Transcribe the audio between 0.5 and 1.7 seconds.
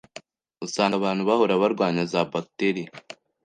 Usanga abantu bahora